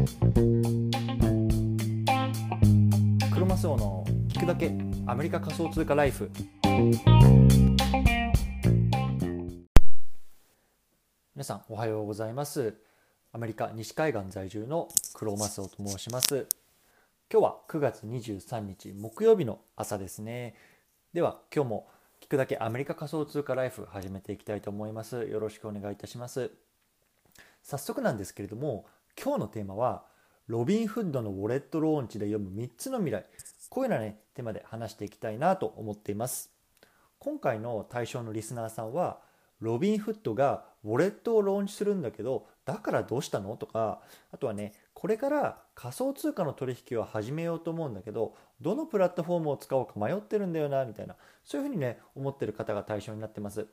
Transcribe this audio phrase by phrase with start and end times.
[0.00, 0.06] ク
[3.38, 4.72] ロマスオの聞くだけ
[5.06, 6.30] アメリカ仮想通貨ライフ。
[11.34, 12.78] 皆さんおはようございます。
[13.32, 16.46] アメリカ西海岸在住のクロマスオと申します。
[17.30, 20.54] 今日は9月23日木曜日の朝ですね。
[21.12, 21.88] では今日も
[22.22, 25.26] 聞くだけアメリカ仮想通貨ライフ始めていきたいと思います。
[25.26, 26.50] よろしくお願いいたします。
[27.62, 28.86] 早速なんですけれども
[29.22, 30.04] 今日のテーマは
[30.46, 33.24] ロビンフッドのウォレットローンチで読む3つの未来。
[33.68, 36.50] こういうようなねテーマで話していきたいなと思っています。
[37.18, 39.20] 今回の対象のリスナーさんは
[39.60, 44.00] ロビンフッドがウォレットをローンチするんだけどだからどうしたのとか
[44.32, 53.66] あとはねこれから仮想通貨の取引を始めようと思うんだけどどのプラットフォームを使おうか迷ってるんだよなみたいなそういうふうにね思ってる方が対象になってます。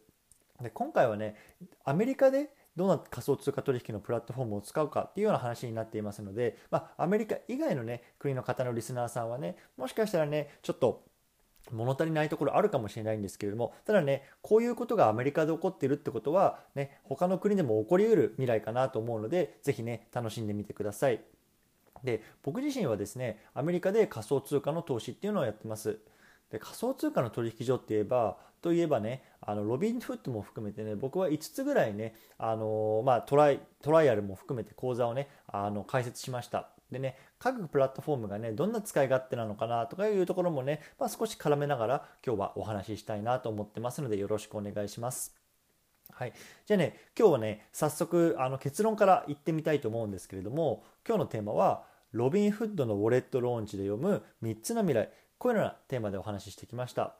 [0.61, 1.35] で今回はね
[1.85, 11.03] アメリカでどんな仮想通貨取引のプラットフォームを使うかっていうような話になっていますので、まあ、アメリカ以外のね国の方のリスナーさんはねもしかしたらねちょっと
[11.71, 21.21] 物足りないところあるかもしれないんですけれどもただねこういうことがアメリカで起こっているってことはね他の国でも起こりうる未来かなと思うので是非ね楽しんでみてください。
[22.03, 25.97] で僕自身はですねアメリカで仮想通貨の投資っていうのをやってます。
[26.51, 36.69] で仮想通貨の取引所って言えばといえばねあのロビンフットも含めてね僕は5つぐらいねあの、まあ、トライトライアルも含めて講座をねあの開設しました。
[36.91, 45.35] でね各プラットフォームがねどんな使い勝手なのかなとかいうところもね、まあ、少し絡めながら今日はお話ししたいなと思ってますのでよろしくお願いします。
[46.11, 46.33] はい、
[46.65, 55.09] じゃあね今日はね早速あの結論から言ってみたいと思うんですけれども今日のテーマはロビンフッドのウォレットローンチで読む3つの未来。
[55.37, 57.15] こういうようなテーマでお話ししてきました。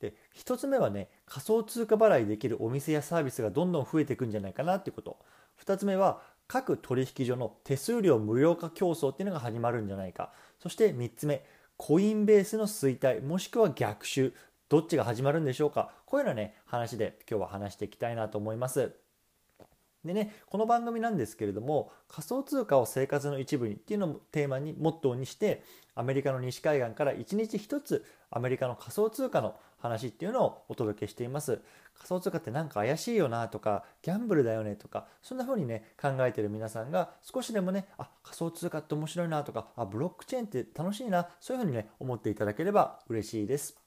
[0.00, 5.18] で1つ目はね仮想通貨払いできるお店やサービスがどんどん増えていくんじゃないかなっていうこと。
[5.64, 10.32] 2つ目は各取引所の手数料無料化競争っていうのが始まるんじゃないか。
[10.58, 11.44] そして3つ目
[11.76, 14.34] コインベースの衰退もしくは逆襲
[14.68, 15.92] どっちが始まるんでしょうか。
[16.06, 18.94] こういうようなね話で今日は話していきたいなと思います。
[20.04, 25.62] でねこの番組なんですけれども仮想通貨を生活の一部にっていうのをテーマにモットーにして
[25.94, 31.60] アメリカの西海岸から1日1つアメリカの仮想通貨の話っていうのをお届けしています。
[31.94, 43.83] 仮想通貨ってなんか怪しいよなとかギャンブルだよねとかそんな風にね考えてる皆さんが少しでもねあ仮想通貨って面白いなとかあブロックチェーンって楽しいなそういう風にね思っていただければ嬉しいです。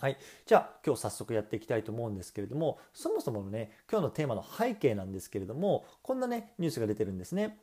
[0.00, 7.58] はい、じゃあ今日早速やっていきたいと思うんですけれどもそもそものね今日のテーマの背景なんですけれどもこんなねニュースが出てるんですね。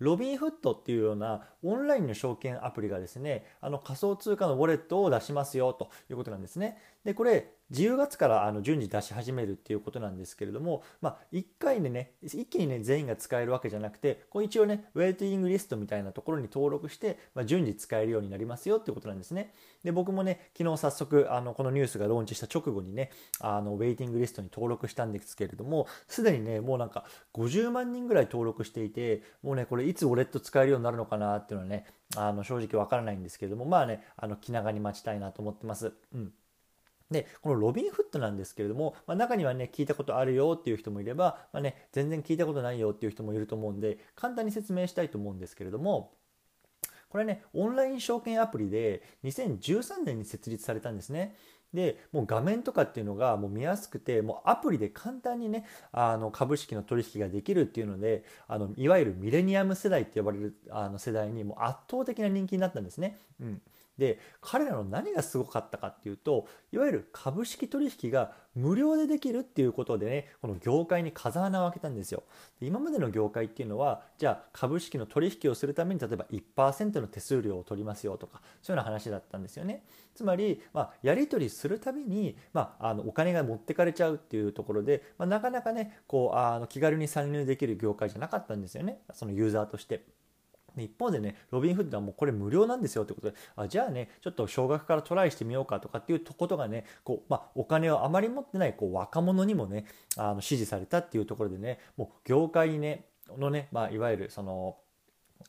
[0.00, 6.78] ロビンフットっていうようなオンラインの証券アプリがですねあの仮想通貨のウォレットを出しますよということなんですね。
[7.04, 19.52] でこれ10月からあの順次出し始めるっていうことなんですけれども、まあ、1回でね一気にね全員が使えるわけじゃなくてこう一応ねウェイティングリストみたいなところに登録して、まあ、順次使えるようになりますよっていうことなんですね。
[19.82, 23.10] で僕もね昨日早速あのこのニュースがローンチした直後にね
[23.40, 27.04] あのウェイティングリストに登録したんですけれどもすでにねもうなんか
[27.34, 31.86] 50万人ぐらい登録していてもうねこれいつウォレット使えるようになるのかなっていうのはね
[32.16, 35.92] あの正直わからないんですけれどもまあねあの気長に待ちたいなと思ってます。
[36.14, 36.32] うん。
[37.14, 46.12] でこのロビンフットなんですけれども、まあ、中にはね聞いたことあるよっていう人もいれば、まあね、全然聞いたことないよっていう人もいると思うんで簡単に説明したいと思うんですけれども
[47.08, 51.36] これねオンライン証券アプリで2013年に設立されたんですね。
[51.72, 63.18] でもう画面とかっていうのがもう見やすくてもうアプリで簡単にねあの株式の取引ができるっていうのであのいわゆるミレニアム世代って呼ばれるあの世代にも圧倒的な人気になったんですね。
[63.40, 63.62] うん
[63.98, 72.22] で彼らの何がすごかったかっていうといわゆる株式取引が無料でできるっていうことでねこの業界に風穴を開けたんですよ。
[72.60, 79.84] で今までの業界っていうのはじゃあ株式の取引をするために例えば1%の手数料を取りますよとかそういうような話だったんですよね。
[80.14, 89.00] つまり、まあ、やり取りするたびに、まあ、あのお金が持ってかれちゃうっていうところで、まあ、なかなかねこうあの気軽に参入できる業界じゃなかったんですよね。
[89.12, 90.04] そのユーザーとして。
[90.82, 99.86] 一方でね、ロビンフッドはもうこれ無料なんですよってことで、あじゃあね、ちょっと少額からトライしてみようかとかっていうとことがね、こうまあ、お金をあまり持ってないこう若者にもね、
[100.16, 103.06] あの支持されたっていうところでね、もう業界にね、
[103.38, 104.76] のね、まあ、いわゆるその、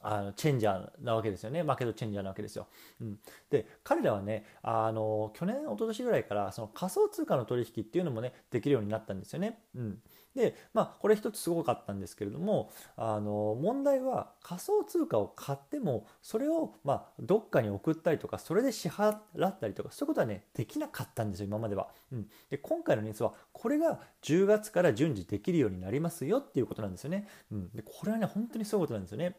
[0.02, 1.64] あのチェンジャーなわけですよね。
[1.64, 2.68] マーケットチェンジャーなわけですよ。
[3.02, 3.20] うん、
[3.50, 9.60] で、彼らはね、あの去年、一昨年ぐらいからその仮想通貨の取引っていうのもね、できるようになったんですよね。
[9.76, 10.00] うん、
[10.36, 21.90] で、まあ、これ一つすごかったんですけれども、あの問題は仮想通貨を買っても、それをまあどっかに送ったりとか、それで支払ったりとか、そういうことはね、できなかったんですよ、今までは。
[22.12, 27.28] うん、で今回のニュースは、これが10月から順次できるようになりますよっていうことなんですよね。
[27.52, 29.38] うん、でこれはね、本当にそういうことなんですよね。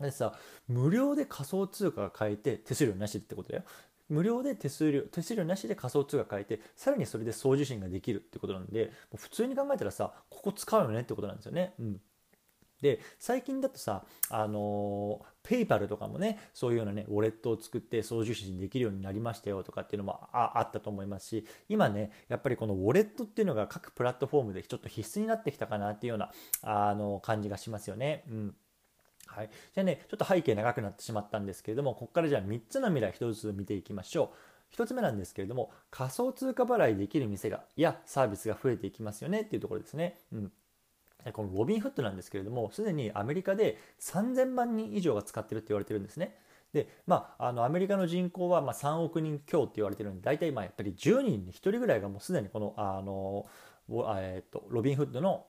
[0.00, 0.32] でさ
[0.66, 3.64] 無料で仮想通貨が買えて手数料なしってことだよ
[4.08, 11.74] 無料で手数料手数料なしで仮想通貨買えてさらにそれで送受信ができるってことなんで普通に考えたらさここ使うよねってことなんですよね。
[11.78, 12.00] うん
[12.84, 26.30] で最近だとさあのペイパルとかもねそういうようなねウォレットを作って送受信できるようになりましたよとかっていうのもあったと思いますし今ねやっぱりこのウォレットっていうのが各プラットフォームでちょっと必須になってきたかなっていうような
[26.60, 28.24] あの感じがしますよね。
[28.28, 28.54] うん
[29.26, 34.36] はい、じゃあねちょっと背景長くなってしまったんですけれどもここからじゃあ3つの未来1つずつ見ていきましょう。
[34.74, 40.52] 1つ目なんですけれども仮想通貨払いできる店がやサービスが増えていきますよねっていうところですね、うん、
[41.32, 46.36] このロビンフットなんですけれどもすでにアメリカで3000万人以上が使ってるって言われてるんですね。
[46.72, 53.46] でまあ、あのアメリカの人口はま3億人強って言われてるんで大体まあやっぱり10人に1人ぐらいがもうすでにこのあの、
[54.18, 55.46] えー、とロビンフッドの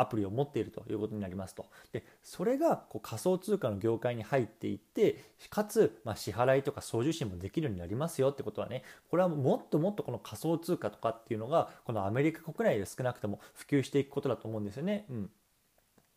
[0.00, 1.66] アプリを持っているということになりますと。
[1.92, 15.06] でそれがこう仮想通貨の業界に入っていってかつ、ま、支払いとか送受信もできるようになりますよってことはねこれはもっともっとこの仮想通貨とかっていうのがこのアメリカ国内で少なくとも普及していくことだと思うんですよね。
[15.10, 15.30] うん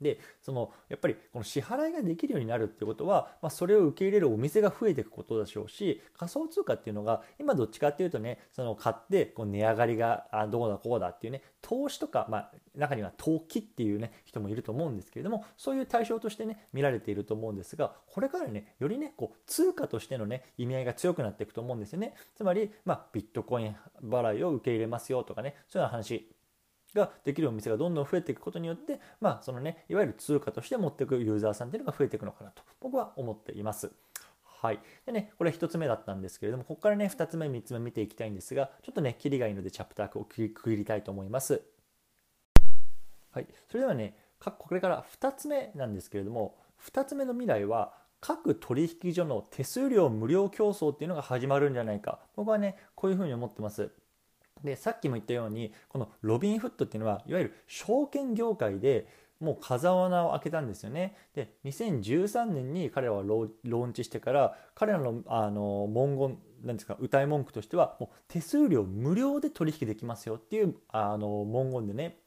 [0.02, 22.14] でそのやっぱりこの支払いができるようになるってことは、まあ、それを受け入れるお店が増えていくことでしょうし仮想通貨っていうのが今どっちかっていうとねその買ってこう値上がりがどうだこうだっていうね投資とか、まあ、中には投機っていうね人もいると思うんですけれどもそういう対象としてね見られていると思うんですがこれからねよりねこう通貨としてのね意味合いが強くなっていくと思うんですよね。
[22.36, 26.28] つまり、まあ、ビットコイン払いを受け入れますよとかねそういう話
[26.94, 33.92] ができるお店がどんどん増えていくことによって、まあ、そのね、いわゆる通貨として持っていくユーザーさんっていうのが増えていくのかなと、僕は思っています。
[34.44, 34.80] はい。
[35.06, 41.64] でね、これ1つ目だったんですけれども、ここからね、2つ目、3つ目見ていきたいんですが、ちょっとね、キリがいいので、チャプターを区切りたいと思います。
[43.32, 43.48] はい。
[43.70, 52.20] それではね、これから2つ目なんですけれども、2つ目の未来は、各取引所の手数料無料競争っていうのが始まるんじゃないか。
[52.36, 53.92] 僕はね、こういうふうに思ってます。
[54.64, 59.08] でさっきも言ったようにこのロビンフットっていうのはいわゆる証券業界で
[59.40, 61.16] もう風穴を開けたんですよね。
[61.34, 72.20] で2013年に彼らはローンチしてから彼らのあの文言なんですか歌い文句としてはもう手数料無料で取引できますよっていうあの文言でね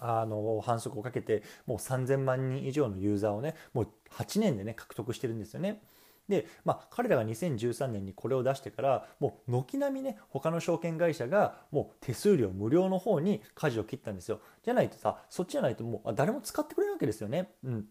[0.00, 5.82] あの反則をかけてもう3000万人以上のユーザーをねもう8年でね獲得してるんですよね。
[6.30, 17.50] で、まあ、彼らが2013年にこれを出してからもう軒並みね他の証券会社がもう手数料無料の方に舵を切ったんですよじゃないとさそっちじゃないともう誰も使ってくれるわけですよね。
[17.64, 17.84] うん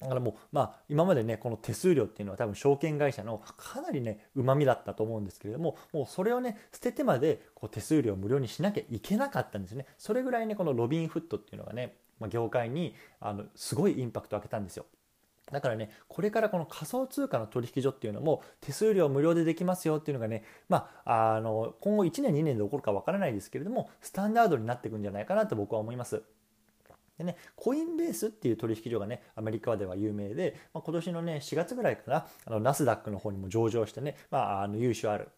[0.00, 9.84] だからもう、まあ、今までね、この手数料っていうのは多分証券会社のかなりね、うまみだったと思うんですけれども、もうそれをね、捨ててまでこう手数料無料にしなきゃいけなかったんですよね。
[9.98, 14.86] それぐらいね、このロビンフットっていうのがね、まあ、業界にあのすごいインパクトを開けたんですよ。
[15.52, 26.22] だからね、これからこの仮想通貨の取引所っていうのも手数料無料でできますよっていうのがね、まあ、あの今後1年2年で起こるかわからないですけれども、スタンダードになっていくんじゃないかなと僕は思います。
[27.18, 35.28] でね、コインベースっていう取引所がね、アメリカでは有名で、まあ、今年のね、4月ぐらいかな、あのナスダックの方にも上場してね、まあ、あの優秀ある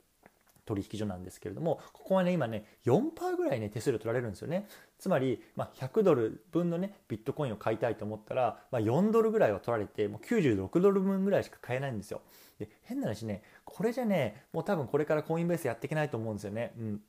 [0.64, 4.68] 取引所なんですけれども、ここはね、今ね、4%ぐらいね、手数料取られるんですよね。
[4.98, 12.20] つまり、まあ、100ドル分のね、ビットコインを買いたいと思ったら、まあ、4ドルぐらいは取られて、もう96ドル分ぐらいしか買えないんですよ。
[12.58, 16.72] で、変な話ね、これじゃね、もう多分これからコインベースやっていけないと思うんですよね。
[16.78, 17.02] うん。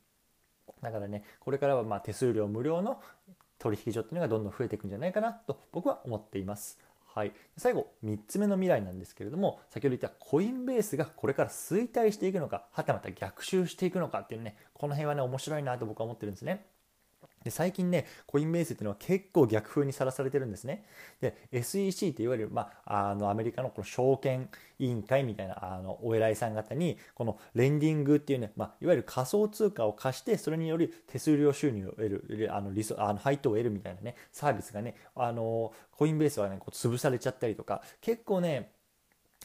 [0.81, 3.01] だからね、これからはま手数料無料の
[3.59, 6.79] 取引所っていうのがどんどん増えていくんじゃないかなと僕は思っています。
[7.13, 16.65] はい、最後3つ目の未来なんですけれども先ほど言ったコインベースがこれから衰退していくのかはたまた逆襲していくのかっていうねこの辺はね面白いなと僕は思ってるんですね。
[17.43, 20.85] で最近ね、コインベースっていうのは結構逆風にさらされてるんですね。
[21.21, 38.71] で、SEC っていわゆる、まあ、あのアメリカのこの証券委員会みたいなあのお偉いさん方に、このレンディングっていうね、まあ、いわゆる仮想通貨を貸して、それにより手数料収入を得る、あのリソあの配当を得るみたいなね、サービスがね、あのコインベースはね、こう潰されちゃったりとか、結構ね、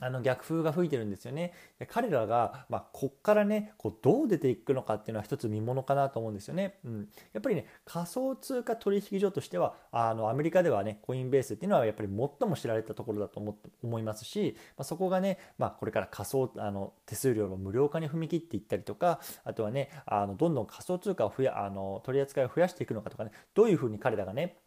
[0.01, 1.53] あの逆風が吹いてるんですよね。
[1.79, 6.79] で彼らが、まあ、こっからね、こうどう出ていくのかっていうのは一つ見ものかなと思うんですよね。
[6.85, 7.09] うん。
[7.33, 24.59] やっぱりね、仮想通貨取引所としては、あの、アメリカではね、コインベースっていうのはやっぱり最も知られたところだと思思いますし、まあ、そこがね、まあ、これから仮想、あの、手数料の無料化に踏み切っていったりとか、あとはね、あの、どんどん仮想通貨を増や、あの、取り扱いを増やしていくのかとかね、どういうふうに彼らがね、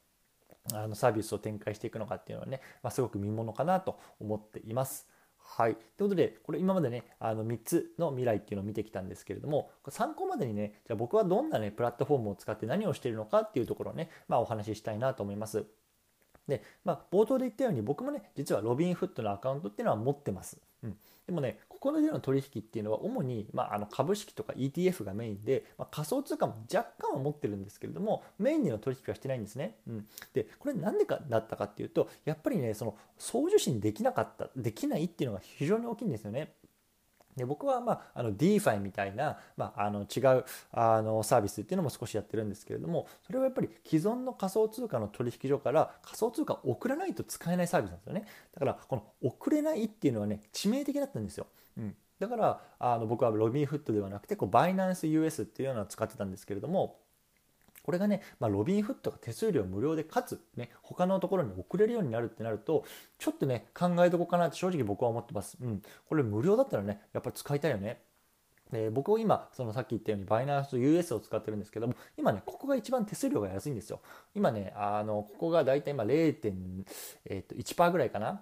[0.74, 5.08] あのサービスを展開していくのかっていうのはね、まあ、すごく見ものかなと思っています。
[5.53, 5.75] はい。
[5.75, 15.65] ということで、これ今までね、あの3つの未来っていうのを見てきたんですけれども、参考までにね、じゃあ僕はどんなね、プラットフォームを使って何をしているのかっていうところをね、まあお話ししたいなと思います。
[16.48, 20.60] で、まあ、冒頭で言ったように僕もね実はロビンフットのアカウントっていうのは持ってます。
[20.84, 20.98] うん、
[21.28, 29.78] でもねここでの取引っていうのは主に、まあ、あの株式とか ETF がメインで、まあ、仮想通貨も若干は持ってるんですけれどもメインでの取引はしてないんですね。
[29.88, 36.54] うん、でこれ何でかだったかっていうとやっぱりねその送受信できなかったできないっていうのが非常に大きいんですよね。
[37.36, 48.26] で僕は、まあ、あの DeFi みたいな、まあ、あの違うあのサービスっていうのも少しやってるんですけれどもそれはやっぱり既存の仮想通貨の取引所から仮想通貨を送らないと使えないサービスなんですよね。
[48.54, 51.48] だからこの送れないっていうのはね致命的だったんですよ、
[51.78, 56.98] うん、だからあの僕はロビンフットではなくてこうバイナンス US っていうのを使ってたんですけれども
[57.84, 62.86] これがね、まあ、ロビンフットが手数料無料でかつ、ね、他のところに送れるようになるってなると
[63.18, 65.58] ちょっとね考えどこかなって正直僕は思ってます。
[65.62, 68.02] うん、これ無料だったらねやっぱり使いたいよね。
[68.72, 74.00] で僕は今そのさっき言ったようにバイナンス US を使ってるんですけども今ねここが一番手数料が安いんですよ
[74.34, 78.42] 今ねあのここがだいたい今0.1%ぐらいかな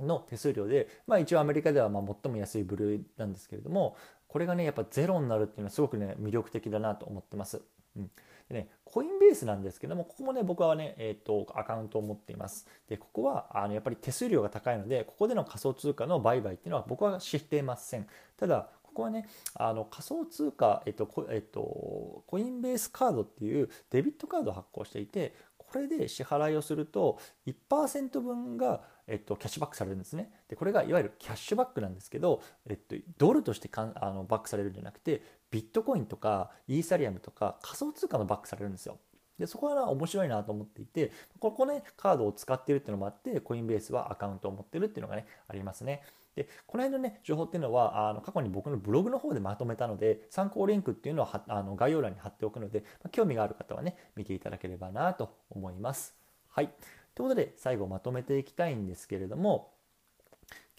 [0.00, 3.96] の手数料で、まあ、一応アメリカではま最も安い部類なんですけれども
[4.32, 7.60] これがねやっぱゼロになるっていうのはすごくね魅力的だなと思ってます。
[7.94, 8.10] うん、
[8.48, 12.66] でね、コインベースなんですけども、ここもね、僕はね、えっ、ー、と、アカウントを持っています。
[12.88, 18.06] で、ここは、あの、やっぱり手数料が高いので、ここでの仮想通貨の売買っていうのは僕は知っていません。
[18.38, 30.30] ただ、ここはね、あの仮想通貨、えっとえっと、コインベースカードっていうデビットカードを発行していて、これで支払いをすると1%分が、えっと、キャッシュバックされるんですね。
[30.48, 38.98] でこれがいわゆるキャッシュバックなんですけど、えっと、ドルとしてかんあのバックされるんじゃなくてビットコインとかイーサリアムとか仮想通貨のバックされるんですよ。
[39.38, 46.02] でそこは面白いなと思っていてここねカードを使ってるっていうのもあってコインベースはアカウントを持ってるっていうのがねありますね。
[46.36, 56.14] でこの辺のね情報っていうのはあの過去に僕のブログの方でまとめたので参考リンクっていうのはあの概要欄に貼っておくので、ま、興味がある方はね見ていただければなと思います。
[56.48, 56.70] はい
[57.14, 59.70] ということで最後まとめていきたいんですけれども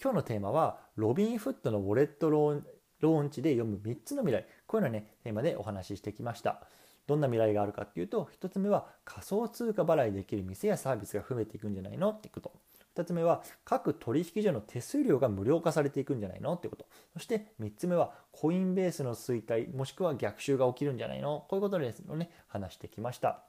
[0.01, 2.67] 今日のテーマはロビンフットのウォレットローン
[2.99, 4.45] ローンチで読む3つの未来。
[4.65, 6.61] こういうのねテーマでお話ししてきました。
[7.05, 12.53] どんな未来があるかっていうと1つ目は仮想通貨払いできる店やサービスが増えていくんじゃないのってこと。
[12.95, 16.85] 2つ目は各取引所の手数料が無料化されていくんじゃないのってこと。
[17.13, 21.45] そして3つ目はコインベースの衰退もしくは逆襲が起きるんじゃないの。
[21.49, 23.43] こういうことですのね話してきました。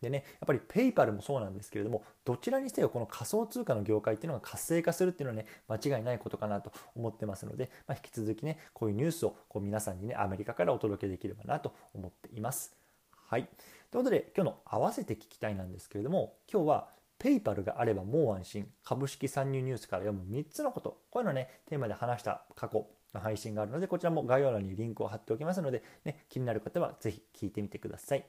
[0.00, 12.76] でね、やっぱりペイパルもそうなんですけれども、どちらにせよこの仮想通貨の業界っていうのが活性化するっていうのはね、間違いないことかなと思ってますので、まあ、引き続きね、こういうニュースをこう皆さんにね、アメリカからお届けできればなと思っています。
[13.10, 13.48] はい。
[13.90, 16.88] ということで、今日の合わせて聞きたいなんですけれども、今日は
[17.18, 28.24] ペイパルがあればもう安心、株式参入ニュースから読む3つのこと、こういうのね、テーマで話した過去の配信があるので、こちらも概要欄にリンクを貼っておきますので、ね、気になる方はぜひ聞いてみてください。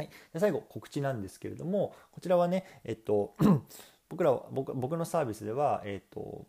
[0.00, 3.34] はい、で最後告知なんですけれどもこちらはねえっと
[4.08, 6.46] 僕ら僕僕のサービスではえっと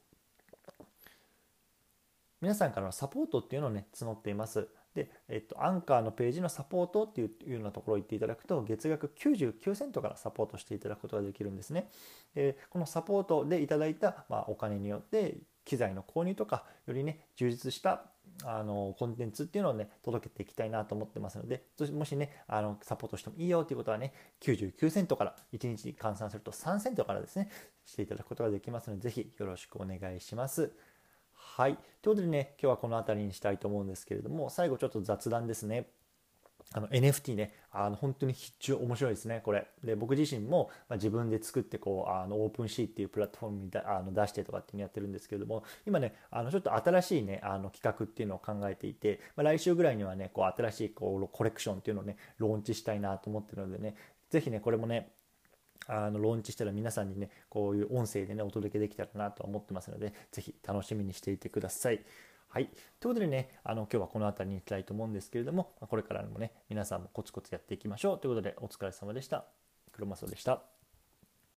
[2.40, 4.68] 皆さんからのサポートっていうのをね募っています。
[4.96, 11.90] で、えっと、アンカーのページのサポートっていうようなところを言っていただくと、月額99セントからサポートしていただくことができるんですね。
[12.36, 18.11] でこのサポートでいただいた、まあ、お金によって、機材の購入とか、よりね、充実した
[18.46, 27.50] あのコンテンツっていうのをね届けていきたいなと思ってますのでもしねあのサポートしてもいいよということはね99セントから1日に換算すると3セントからですね
[27.86, 30.72] していただくことができますので是非よろしくお願いします。
[31.34, 31.78] はい。
[32.02, 35.88] ということでね、今日はこの辺りにしたいと思うんですけれども、最後ちょっと雑談ですね。
[36.74, 39.68] あの NFT ね、あの本当に必中面白いですね、これ。
[39.84, 53.96] で、僕自身も、ま、自分で作ってこう、あのオープンシーっていうプラットフォームにだあの出してとかっていうのやってるんですけれども、今ね、あのちょっと新しいね、あの企画っていうのを考えていて、まあ、来週ぐらいにはね、こう新しいこうコレクションっていうのをね、ローンチしたいなと思ってるのでね、
[54.30, 55.12] ぜひね、これもね、
[55.88, 62.02] あのローンチしたら皆さんにね、こういう音声でね、お届けできたらなと思ってますので、ぜひ楽しみにしていてください。
[62.52, 62.66] はい。
[63.00, 69.46] ということでね、あの今日はこの辺りに行きたいと思うんですけれども、これからもね、皆さんもコツコツやっていきましょうということで、お疲れ様でした。
[69.94, 70.81] 黒マスオでした。